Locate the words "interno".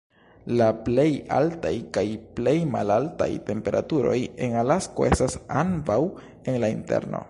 6.79-7.19